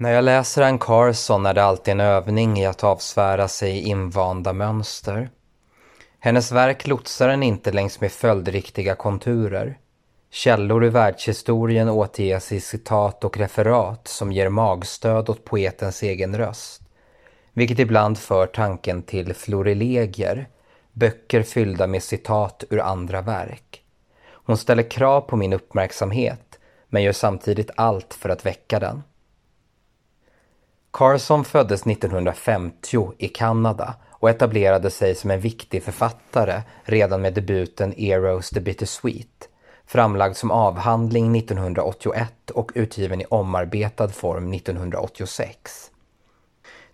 [0.00, 4.52] När jag läser Ann Carson är det alltid en övning i att avsvära sig invanda
[4.52, 5.30] mönster.
[6.18, 9.78] Hennes verk lotsar en inte längs med följdriktiga konturer.
[10.30, 16.82] Källor i världshistorien återges i citat och referat som ger magstöd åt poetens egen röst.
[17.52, 20.48] Vilket ibland för tanken till florilegier,
[20.92, 23.82] böcker fyllda med citat ur andra verk.
[24.30, 29.02] Hon ställer krav på min uppmärksamhet men gör samtidigt allt för att väcka den.
[30.92, 37.94] Carson föddes 1950 i Kanada och etablerade sig som en viktig författare redan med debuten
[38.00, 39.48] Eros the Bittersweet,
[39.86, 45.90] framlagd som avhandling 1981 och utgiven i omarbetad form 1986.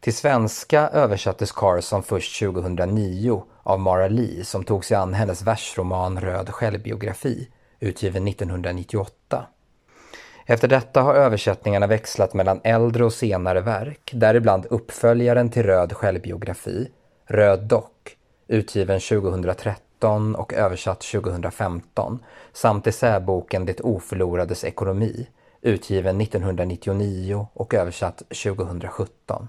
[0.00, 6.20] Till svenska översattes Carson först 2009 av Mara Lee som tog sig an hennes versroman
[6.20, 7.48] Röd självbiografi,
[7.80, 9.46] utgiven 1998.
[10.48, 16.88] Efter detta har översättningarna växlat mellan äldre och senare verk, däribland uppföljaren till Röd självbiografi,
[17.24, 18.16] Röd dock,
[18.48, 22.18] utgiven 2013 och översatt 2015,
[22.52, 25.26] samt essäboken Det oförlorades ekonomi,
[25.62, 29.48] utgiven 1999 och översatt 2017.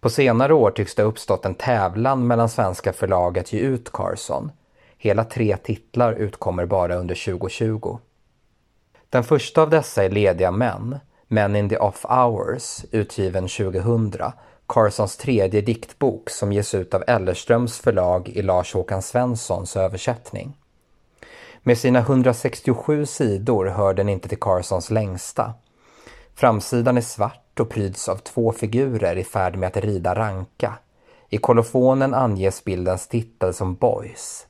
[0.00, 3.92] På senare år tycks det ha uppstått en tävlan mellan svenska förlag att ge ut
[3.92, 4.50] Carson.
[4.98, 7.98] Hela tre titlar utkommer bara under 2020.
[9.14, 10.98] Den första av dessa är Lediga män,
[11.28, 14.12] Men in the off hours, utgiven 2000,
[14.68, 20.56] Carsons tredje diktbok som ges ut av Ellerströms förlag i Lars Håkan Svenssons översättning.
[21.62, 25.54] Med sina 167 sidor hör den inte till Carsons längsta.
[26.34, 30.74] Framsidan är svart och pryds av två figurer i färd med att rida ranka.
[31.28, 34.46] I kolofonen anges bildens titel som Boys.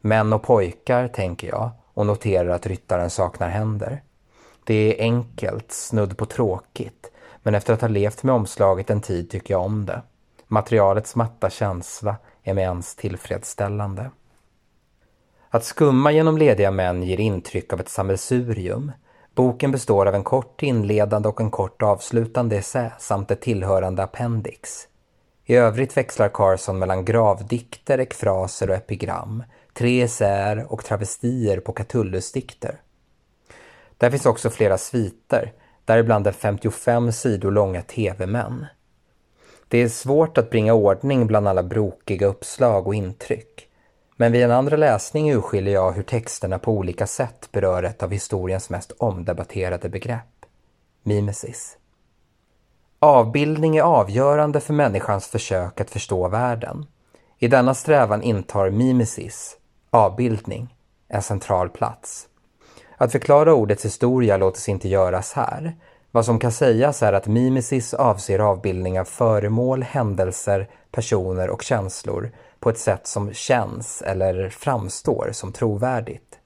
[0.00, 4.02] Män och pojkar, tänker jag, och noterar att ryttaren saknar händer.
[4.64, 7.10] Det är enkelt, snudd på tråkigt,
[7.42, 10.02] men efter att ha levt med omslaget en tid tycker jag om det.
[10.46, 14.10] Materialets matta känsla är mig ens tillfredsställande.
[15.50, 18.92] Att skumma genom lediga män ger intryck av ett sammelsurium.
[19.34, 24.88] Boken består av en kort inledande och en kort avslutande essä samt ett tillhörande appendix.
[25.44, 29.42] I övrigt växlar Carson mellan gravdikter, ekfraser och epigram,
[29.74, 32.80] tre essäer och travestier på Catullusdikter.
[33.98, 35.52] Där finns också flera sviter,
[35.84, 38.66] däribland den 55 sidor långa TV-män.
[39.68, 43.68] Det är svårt att bringa ordning bland alla brokiga uppslag och intryck.
[44.16, 48.10] Men vid en andra läsning urskiljer jag hur texterna på olika sätt berör ett av
[48.10, 50.46] historiens mest omdebatterade begrepp.
[51.02, 51.76] Mimesis.
[52.98, 56.86] Avbildning är avgörande för människans försök att förstå världen.
[57.38, 59.56] I denna strävan intar mimesis,
[59.94, 60.74] avbildning,
[61.08, 62.28] en central plats.
[62.96, 65.76] Att förklara ordets historia låter sig inte göras här.
[66.10, 72.30] Vad som kan sägas är att mimesis avser avbildning av föremål, händelser, personer och känslor
[72.60, 76.38] på ett sätt som känns eller framstår som trovärdigt.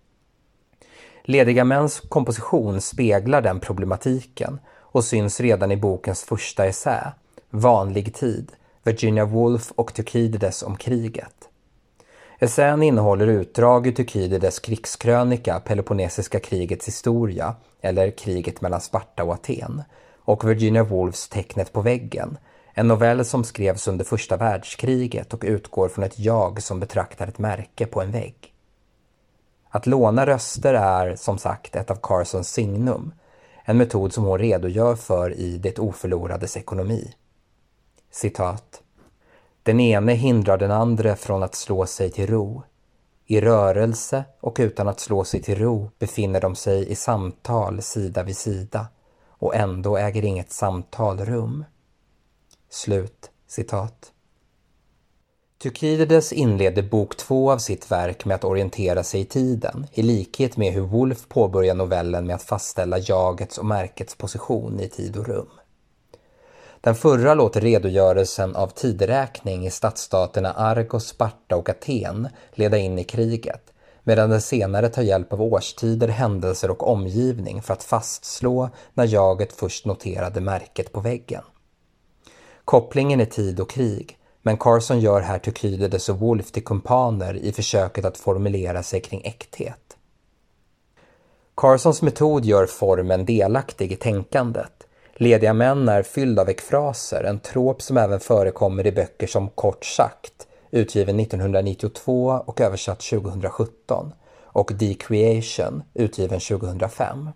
[1.23, 7.13] Lediga mäns komposition speglar den problematiken och syns redan i bokens första essä,
[7.51, 11.48] Vanlig tid, Virginia Woolf och Thukydides om kriget.
[12.41, 19.83] Essän innehåller utdrag ur Thukydides krigskrönika Peloponnesiska krigets historia, eller Kriget mellan Sparta och Aten,
[20.19, 22.39] och Virginia Woolfs Tecknet på väggen,
[22.75, 27.39] en novell som skrevs under första världskriget och utgår från ett jag som betraktar ett
[27.39, 28.55] märke på en vägg.
[29.71, 33.13] Att låna röster är, som sagt, ett av Carsons signum,
[33.65, 37.15] en metod som hon redogör för i Det oförlorades ekonomi.
[38.11, 38.83] Citat.
[39.69, 42.63] Den ene hindrar den andra från att slå sig till ro.
[43.27, 48.23] I rörelse och utan att slå sig till ro befinner de sig i samtal sida
[48.23, 48.87] vid sida
[49.29, 51.65] och ändå äger inget samtal rum.
[52.71, 54.13] Slut citat.
[55.63, 60.57] Tukidides inleder bok två av sitt verk med att orientera sig i tiden, i likhet
[60.57, 65.27] med hur Wolf påbörjar novellen med att fastställa jagets och märkets position i tid och
[65.27, 65.49] rum.
[66.81, 73.05] Den förra låter redogörelsen av tideräkning i stadsstaterna Argos, Sparta och Aten leda in i
[73.05, 73.73] kriget,
[74.03, 79.53] medan den senare tar hjälp av årstider, händelser och omgivning för att fastslå när jaget
[79.53, 81.43] först noterade märket på väggen.
[82.65, 87.53] Kopplingen är tid och krig, men Carson gör här Thukydides och Wolf till kumpaner i
[87.53, 89.97] försöket att formulera sig kring äkthet.
[91.57, 94.88] Carsons metod gör formen delaktig i tänkandet.
[95.21, 99.85] Lediga män är fylld av ekfraser, en trop som även förekommer i böcker som Kort
[99.85, 104.13] sagt, utgiven 1992 och översatt 2017,
[104.43, 107.31] och Decreation, utgiven 2005.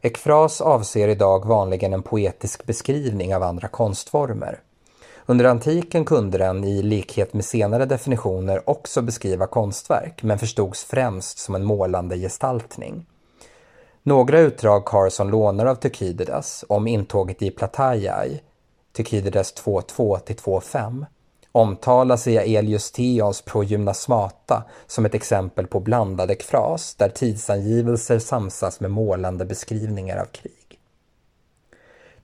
[0.00, 4.60] Ekfras avser idag vanligen en poetisk beskrivning av andra konstformer.
[5.26, 11.38] Under antiken kunde den, i likhet med senare definitioner, också beskriva konstverk, men förstods främst
[11.38, 13.06] som en målande gestaltning.
[14.02, 18.40] Några utdrag Carson lånar av Tukidides om intåget i Plataiai,
[18.96, 21.06] Tukidides 2.2-2.5,
[21.52, 28.90] omtalas i Aelius Theons Progymnasmata som ett exempel på blandad ekfras där tidsangivelser samsas med
[28.90, 30.78] målande beskrivningar av krig.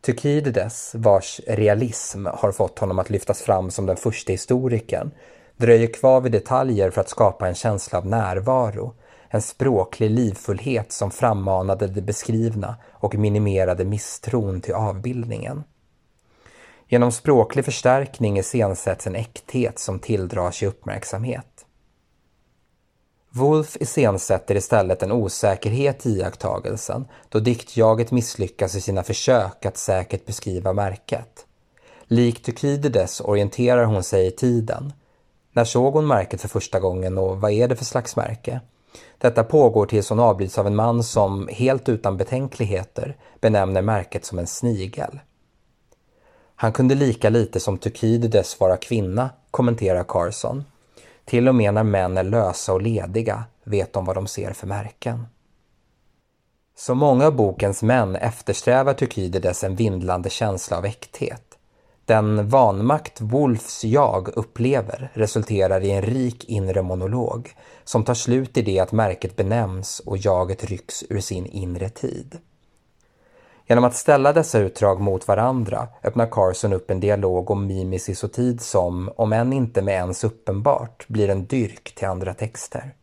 [0.00, 5.10] Tukidides, vars realism har fått honom att lyftas fram som den första historikern,
[5.56, 8.94] dröjer kvar vid detaljer för att skapa en känsla av närvaro,
[9.30, 15.64] en språklig livfullhet som frammanade det beskrivna och minimerade misstron till avbildningen.
[16.88, 21.66] Genom språklig förstärkning iscensätts en äkthet som tilldrar sig uppmärksamhet.
[23.30, 30.26] Wolf iscensätter istället en osäkerhet i iakttagelsen då diktjaget misslyckas i sina försök att säkert
[30.26, 31.46] beskriva märket.
[32.04, 34.92] Likt Thukydides orienterar hon sig i tiden.
[35.52, 38.60] När såg hon märket för första gången och vad är det för slags märke?
[39.18, 44.38] Detta pågår tills hon avbryts av en man som, helt utan betänkligheter, benämner märket som
[44.38, 45.20] en snigel.
[46.56, 50.64] Han kunde lika lite som Thukydides vara kvinna, kommenterar Carson.
[51.24, 54.66] Till och med när män är lösa och lediga vet de vad de ser för
[54.66, 55.26] märken.
[56.76, 61.45] Som många av bokens män eftersträvar Thukydides en vindlande känsla av äkthet.
[62.06, 67.54] Den vanmakt Wolfs jag upplever resulterar i en rik inre monolog
[67.84, 72.38] som tar slut i det att märket benämns och jaget rycks ur sin inre tid.
[73.66, 78.32] Genom att ställa dessa utdrag mot varandra öppnar Carson upp en dialog om mimesis och
[78.32, 82.94] tid som, om än inte med ens uppenbart, blir en dyrk till andra texter.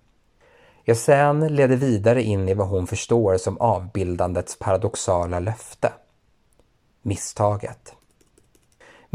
[0.86, 5.94] Essän leder vidare in i vad hon förstår som avbildandets paradoxala löfte.
[7.02, 7.94] Misstaget.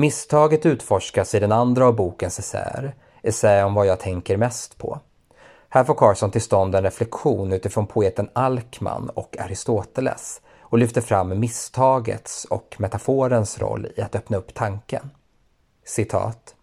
[0.01, 5.01] Misstaget utforskas i den andra av bokens essäer, essä om vad jag tänker mest på.
[5.69, 11.41] Här får Carson till stånd en reflektion utifrån poeten Alkman och Aristoteles och lyfter fram
[11.41, 15.11] misstagets och metaforens roll i att öppna upp tanken.
[15.85, 16.55] Citat.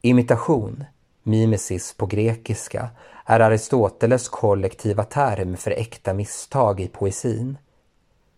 [0.00, 0.84] Imitation,
[1.22, 2.88] mimesis på grekiska,
[3.24, 7.58] är Aristoteles kollektiva term för äkta misstag i poesin.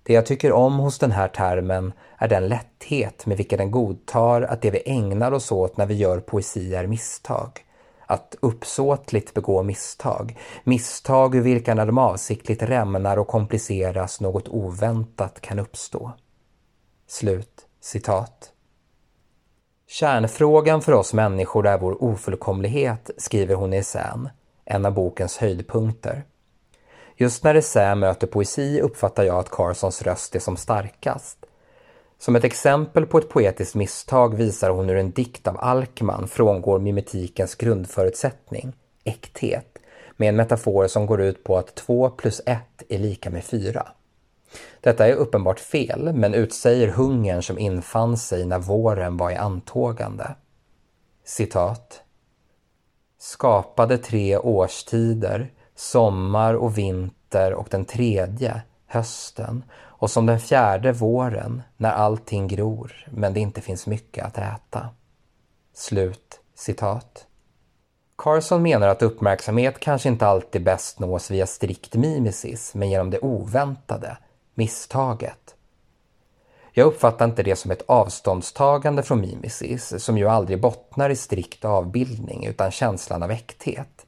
[0.09, 4.43] Det jag tycker om hos den här termen är den lätthet med vilken den godtar
[4.43, 7.51] att det vi ägnar oss åt när vi gör poesi är misstag
[8.07, 10.39] att uppsåtligt begå misstag.
[10.65, 16.13] Misstag ur vilka när de avsiktligt rämnar och kompliceras något oväntat kan uppstå.
[17.07, 18.53] Slut citat.
[19.89, 24.29] Kärnfrågan för oss människor är vår ofullkomlighet, skriver hon i essän,
[24.65, 26.25] en av bokens höjdpunkter.
[27.21, 31.39] Just när essä möter poesi uppfattar jag att Carsons röst är som starkast.
[32.19, 36.79] Som ett exempel på ett poetiskt misstag visar hon hur en dikt av Alkman frångår
[36.79, 38.73] mimetikens grundförutsättning,
[39.05, 39.79] äkthet,
[40.17, 43.89] med en metafor som går ut på att 2 plus 1 är lika med 4.
[44.81, 50.35] Detta är uppenbart fel, men utsäger hungern som infann sig när våren var i antågande.
[51.25, 52.03] Citat.
[53.19, 61.63] Skapade tre årstider, sommar och vinter och den tredje, hösten, och som den fjärde våren
[61.77, 64.89] när allting gror men det inte finns mycket att äta.
[65.75, 67.27] Slut citat.
[68.19, 73.19] Carson menar att uppmärksamhet kanske inte alltid bäst nås via strikt mimesis men genom det
[73.19, 74.19] oväntade,
[74.55, 75.55] misstaget.
[76.73, 81.65] Jag uppfattar inte det som ett avståndstagande från mimesis som ju aldrig bottnar i strikt
[81.65, 84.07] avbildning utan känslan av äkthet.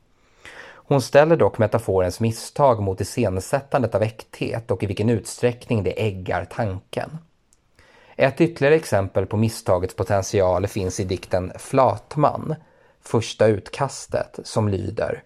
[0.90, 6.44] Hon ställer dock metaforens misstag mot iscensättandet av äkthet och i vilken utsträckning det äggar
[6.44, 7.18] tanken.
[8.16, 12.54] Ett ytterligare exempel på misstagets potential finns i dikten Flatman,
[13.00, 15.22] första utkastet, som lyder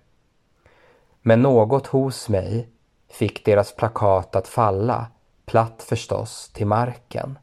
[1.23, 2.69] Men något hos mig
[3.11, 5.07] fick deras plakat att falla,
[5.47, 7.39] platt förstås, till marken,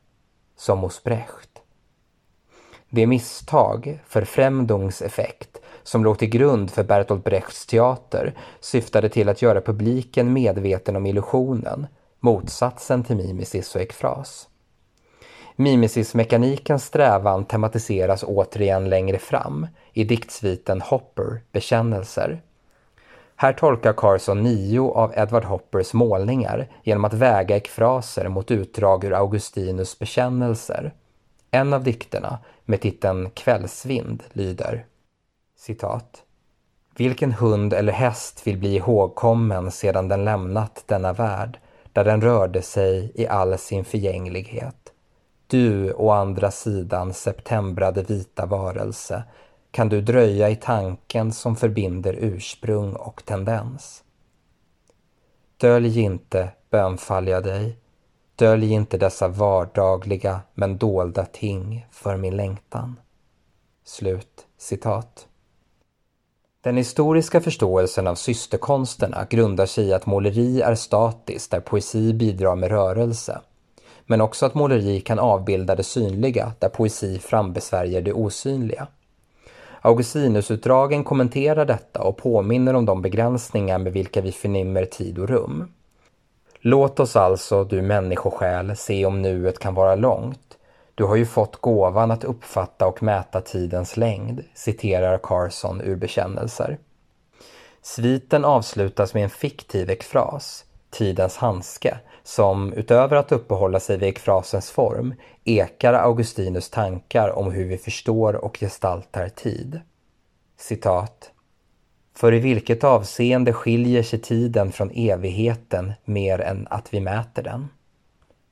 [0.57, 1.50] som hos Brecht.
[2.93, 9.61] Det misstag, förfrämdungseffekt, som låg till grund för Bertolt Brechts teater syftade till att göra
[9.61, 11.87] publiken medveten om illusionen,
[12.19, 14.47] motsatsen till mimesis och ekfras.
[15.55, 22.41] Mimesismekanikens strävan tematiseras återigen längre fram i diktsviten Hopper, Bekännelser.
[23.35, 29.13] Här tolkar Carson nio av Edward Hoppers målningar genom att väga ekfraser mot utdrag ur
[29.13, 30.93] Augustinus bekännelser.
[31.51, 34.85] En av dikterna, med titeln Kvällsvind, lyder
[35.57, 36.23] citat.
[36.95, 41.59] Vilken hund eller häst vill bli ihågkommen sedan den lämnat denna värld,
[41.93, 44.93] där den rörde sig i all sin förgänglighet.
[45.47, 49.23] Du å andra sidan septembrade vita varelse,
[49.71, 54.03] kan du dröja i tanken som förbinder ursprung och tendens.
[55.57, 57.77] Dölj inte, bönfaller jag dig,
[58.41, 62.99] dölj inte dessa vardagliga men dolda ting för min längtan.
[63.85, 65.27] Slut citat.
[66.61, 72.55] Den historiska förståelsen av systerkonsterna grundar sig i att måleri är statiskt där poesi bidrar
[72.55, 73.41] med rörelse.
[74.05, 78.87] Men också att måleri kan avbilda det synliga där poesi frambesvärjer det osynliga.
[79.81, 85.71] Augustinusutdragen kommenterar detta och påminner om de begränsningar med vilka vi förnimmer tid och rum.
[86.63, 90.57] Låt oss alltså, du människosjäl, se om nuet kan vara långt.
[90.95, 96.77] Du har ju fått gåvan att uppfatta och mäta tidens längd, citerar Carson ur bekännelser.
[97.81, 104.71] Sviten avslutas med en fiktiv ekfras, tidens handske, som utöver att uppehålla sig vid ekfrasens
[104.71, 105.13] form
[105.43, 109.81] ekar Augustinus tankar om hur vi förstår och gestaltar tid.
[110.57, 111.31] Citat.
[112.15, 117.67] För i vilket avseende skiljer sig tiden från evigheten mer än att vi mäter den?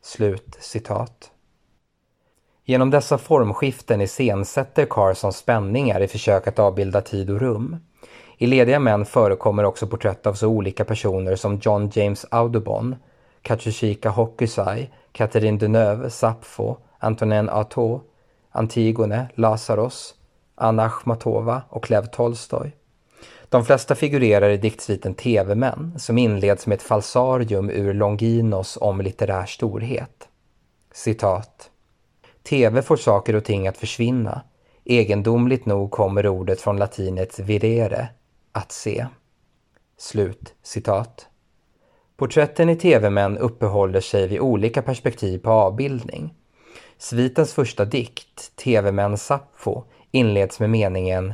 [0.01, 1.31] Slut citat.
[2.65, 7.77] Genom dessa formskiften iscensätter Carson spänningar i försök att avbilda tid och rum.
[8.37, 12.95] I Lediga män förekommer också porträtt av så olika personer som John James Audubon,
[13.41, 18.01] Katsushika Hokusai, Catherine Deneuve, Sappho, Antonin Artaud,
[18.51, 20.15] Antigone, Lazaros,
[20.55, 22.75] Anna Akhmatova och Lev Tolstoj.
[23.49, 29.45] De flesta figurerar i diktsviten TV-män som inleds med ett falsarium ur Longinos om litterär
[29.45, 30.27] storhet.
[30.93, 31.69] Citat.
[32.49, 34.41] TV får saker och ting att försvinna.
[34.85, 38.09] Egendomligt nog kommer ordet från latinets virere,
[38.51, 39.05] att se.
[39.97, 41.27] Slut citat.
[42.17, 46.33] Porträtten i TV-män uppehåller sig vid olika perspektiv på avbildning.
[46.97, 51.33] Svitens första dikt, TV-män Sappho, inleds med meningen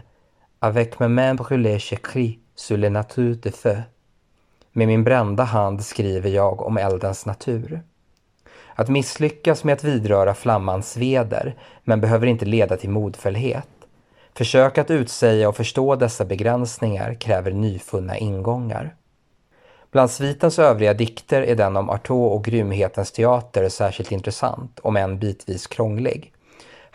[0.65, 3.83] Avec mes mains brûlées j'écris sur la nature de feu.
[4.71, 7.81] Med min brända hand skriver jag om eldens natur.
[8.75, 13.69] Att misslyckas med att vidröra flammans sveder, men behöver inte leda till modfällhet.
[14.33, 18.95] Försök att utsäga och förstå dessa begränsningar kräver nyfunna ingångar.
[19.91, 25.19] Bland svitens övriga dikter är den om Artaud och grymhetens teater särskilt intressant, om än
[25.19, 26.34] bitvis krånglig.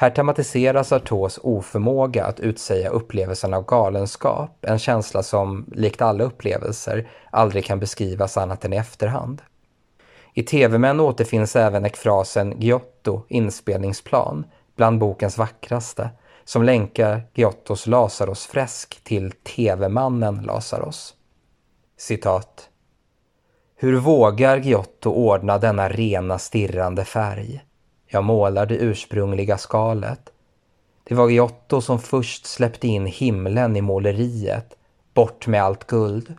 [0.00, 7.09] Här tematiseras Artauds oförmåga att utsäga upplevelsen av galenskap, en känsla som, likt alla upplevelser,
[7.30, 9.42] aldrig kan beskrivas annat än i efterhand.
[10.35, 14.45] I TV-män återfinns även ekfrasen Giotto, inspelningsplan,
[14.76, 16.11] bland bokens vackraste,
[16.45, 21.14] som länkar Giottos Lazarus-fresk till TV-mannen Lazarus.
[21.99, 22.69] Citat.
[23.76, 27.64] Hur vågar Giotto ordna denna rena stirrande färg?
[28.12, 30.30] Jag målar det ursprungliga skalet.
[31.04, 34.76] Det var Giotto som först släppte in himlen i måleriet,
[35.14, 36.34] bort med allt guld.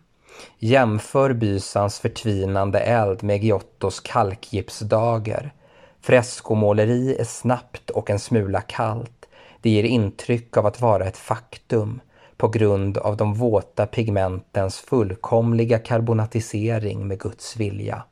[0.60, 5.54] Jämför Bysans förtvinande eld med Giottos kalkgipsdager.
[6.02, 9.26] Freskomåleri är snabbt och en smula kallt.
[9.62, 12.02] Det ger intryck av att vara ett faktum
[12.38, 18.04] på grund av de våta pigmentens fullkomliga karbonatisering med Guds vilja.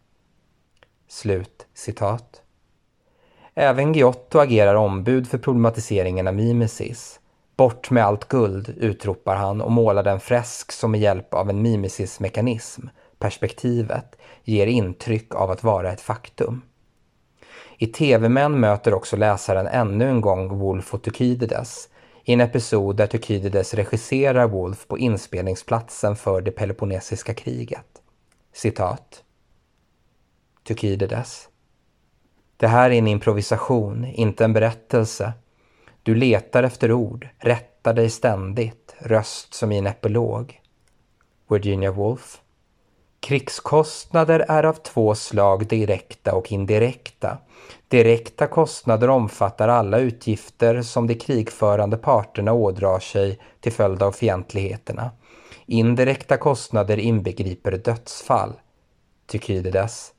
[1.07, 2.41] Slut citat.
[3.53, 7.19] Även Giotto agerar ombud för problematiseringen av mimesis.
[7.57, 11.61] Bort med allt guld, utropar han och målar en fresk som med hjälp av en
[11.61, 12.87] mimesis-mekanism,
[13.19, 16.61] perspektivet, ger intryck av att vara ett faktum.
[17.77, 21.89] I TV-män möter också läsaren ännu en gång Wolf och Tukydides
[22.23, 28.01] i en episod där Tukydides regisserar Wolf på inspelningsplatsen för det Peloponnesiska kriget.
[28.53, 29.23] Citat.
[30.67, 31.48] Tukydides.
[32.59, 35.33] Det här är en improvisation, inte en berättelse.
[36.03, 40.61] Du letar efter ord, rättar dig ständigt, röst som i en epilog.
[41.49, 42.41] Virginia Woolf.
[43.19, 47.37] Krigskostnader är av två slag direkta och indirekta.
[47.87, 55.11] Direkta kostnader omfattar alla utgifter som de krigförande parterna ådrar sig till följd av fientligheterna.
[55.65, 58.53] Indirekta kostnader inbegriper dödsfall.
[59.27, 60.13] Tykydides.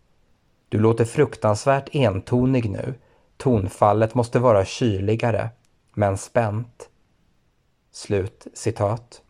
[0.71, 2.95] Du låter fruktansvärt entonig nu.
[3.37, 5.49] Tonfallet måste vara kyligare,
[5.95, 6.89] men spänt.
[7.93, 9.23] Slut citat.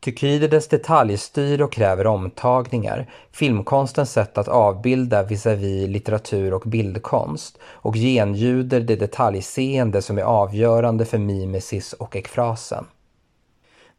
[0.00, 8.80] Tykydides detaljstyr och kräver omtagningar, filmkonstens sätt att avbilda visavi litteratur och bildkonst och genljuder
[8.80, 12.86] det detaljseende som är avgörande för mimesis och ekfrasen.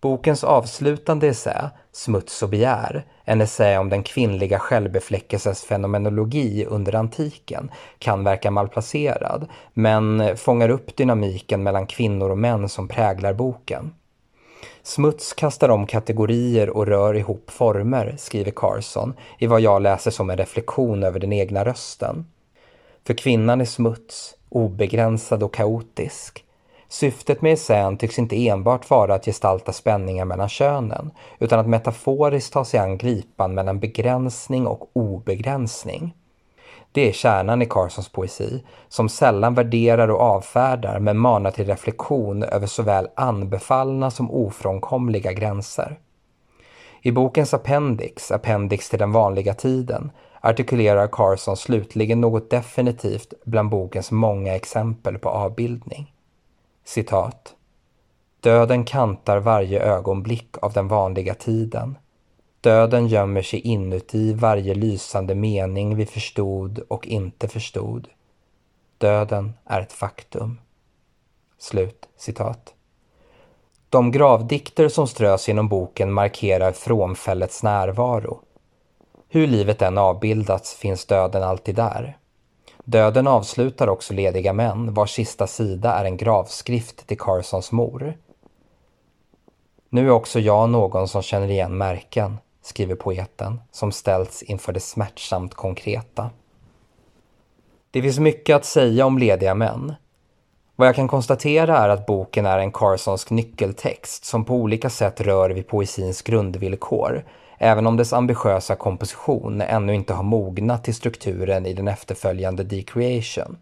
[0.02, 7.72] Bokens avslutande essä, Smuts och begär, en essä om den kvinnliga självbefläckelsens fenomenologi under antiken,
[8.00, 13.94] kan verka malplacerad, men fångar upp dynamiken mellan kvinnor och män som präglar boken.
[14.84, 20.30] Smuts kastar om kategorier och rör ihop former, skriver Carson, i vad jag läser som
[20.30, 22.26] en reflektion över den egna rösten.
[23.08, 26.44] För kvinnan är smuts, obegränsad och kaotisk.
[26.92, 32.54] Syftet med essän tycks inte enbart vara att gestalta spänningar mellan könen, utan att metaforiskt
[32.54, 36.16] ta sig an gripan mellan begränsning och obegränsning.
[36.92, 42.44] Det är kärnan i Carsons poesi, som sällan värderar och avfärdar men manar till reflektion
[42.44, 46.00] över såväl anbefallna som ofrånkomliga gränser.
[47.02, 54.12] I bokens appendix, appendix till den vanliga tiden, artikulerar Carson slutligen något definitivt bland bokens
[54.12, 56.14] många exempel på avbildning.
[56.84, 57.56] Citat.
[58.40, 61.98] Döden kantar varje ögonblick av den vanliga tiden.
[62.62, 68.08] Döden gömmer sig inuti varje lysande mening vi förstod och inte förstod.
[68.98, 70.60] Döden är ett faktum.
[71.58, 72.74] Slut citat.
[73.90, 78.40] De gravdikter som strös genom boken markerar frånfällets närvaro.
[79.30, 82.18] Hur livet än avbildats finns döden alltid där.
[82.92, 88.18] Döden avslutar också Lediga män, vars sista sida är en gravskrift till Carsons mor.
[89.90, 94.80] Nu är också jag någon som känner igen märken, skriver poeten, som ställts inför det
[94.80, 96.30] smärtsamt konkreta.
[97.92, 99.94] Det finns mycket att säga om lediga män.
[100.76, 105.22] Vad jag kan konstatera är att boken är en Carsonsk nyckeltext som på olika sätt
[105.22, 107.26] rör vid poesins grundvillkor,
[107.64, 113.58] även om dess ambitiösa komposition ännu inte har mognat till strukturen i den efterföljande Decreation.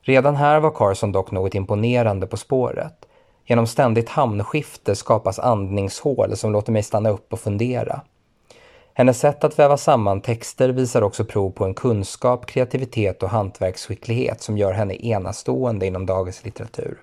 [0.00, 3.06] Redan här var Carson dock något imponerande på spåret.
[3.46, 8.00] Genom ständigt hamnskifte skapas andningshål som låter mig stanna upp och fundera.
[8.94, 14.42] Hennes sätt att väva samman texter visar också prov på en kunskap, kreativitet och hantverksskicklighet
[14.42, 16.98] som gör henne enastående inom dagens litteratur.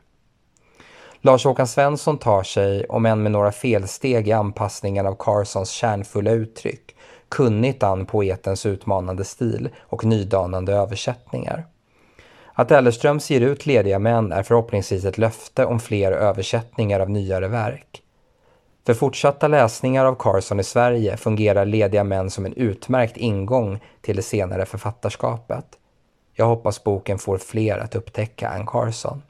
[1.26, 6.96] Lars-Håkan Svensson tar sig, om än med några felsteg i anpassningen av Carsons kärnfulla uttryck,
[7.30, 11.66] kunnigt an poetens utmanande stil och nydanande översättningar.
[12.54, 17.48] Att Ellerströms ger ut Lediga män är förhoppningsvis ett löfte om fler översättningar av nyare
[17.48, 18.02] verk.
[18.86, 24.16] För fortsatta läsningar av Carson i Sverige fungerar Lediga män som en utmärkt ingång till
[24.16, 25.66] det senare författarskapet.
[26.34, 29.22] Jag hoppas boken får fler att upptäcka än Carson.